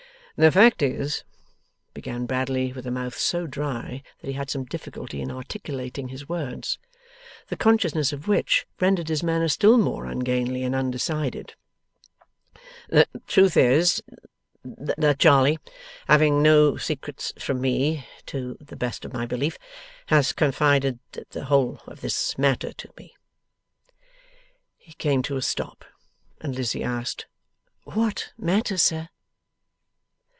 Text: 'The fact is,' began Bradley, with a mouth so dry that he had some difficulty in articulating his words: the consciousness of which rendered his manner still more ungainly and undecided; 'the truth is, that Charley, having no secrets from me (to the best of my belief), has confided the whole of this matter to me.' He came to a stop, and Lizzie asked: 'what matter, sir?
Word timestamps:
'The 0.37 0.51
fact 0.51 0.81
is,' 0.81 1.23
began 1.93 2.25
Bradley, 2.25 2.73
with 2.73 2.87
a 2.87 2.91
mouth 2.91 3.15
so 3.15 3.45
dry 3.45 4.01
that 4.21 4.27
he 4.27 4.33
had 4.33 4.49
some 4.49 4.63
difficulty 4.65 5.21
in 5.21 5.29
articulating 5.29 6.07
his 6.07 6.27
words: 6.27 6.79
the 7.49 7.55
consciousness 7.55 8.11
of 8.11 8.27
which 8.27 8.65
rendered 8.79 9.09
his 9.09 9.21
manner 9.21 9.47
still 9.47 9.77
more 9.77 10.07
ungainly 10.07 10.63
and 10.63 10.73
undecided; 10.73 11.53
'the 12.89 13.05
truth 13.27 13.55
is, 13.55 14.01
that 14.65 15.19
Charley, 15.19 15.59
having 16.07 16.41
no 16.41 16.75
secrets 16.75 17.33
from 17.37 17.61
me 17.61 18.07
(to 18.25 18.57
the 18.59 18.77
best 18.77 19.05
of 19.05 19.13
my 19.13 19.27
belief), 19.27 19.59
has 20.07 20.33
confided 20.33 20.97
the 21.29 21.45
whole 21.45 21.81
of 21.85 22.01
this 22.01 22.35
matter 22.39 22.73
to 22.73 22.89
me.' 22.97 23.13
He 24.75 24.93
came 24.93 25.21
to 25.23 25.37
a 25.37 25.41
stop, 25.43 25.85
and 26.39 26.55
Lizzie 26.55 26.83
asked: 26.83 27.27
'what 27.83 28.31
matter, 28.39 28.79
sir? 28.79 29.09